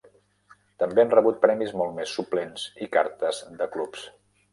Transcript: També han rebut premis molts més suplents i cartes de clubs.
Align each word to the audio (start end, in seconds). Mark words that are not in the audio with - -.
També 0.83 1.03
han 1.03 1.11
rebut 1.11 1.37
premis 1.43 1.75
molts 1.81 1.93
més 1.97 2.13
suplents 2.21 2.65
i 2.87 2.89
cartes 2.97 3.43
de 3.61 3.69
clubs. 3.77 4.07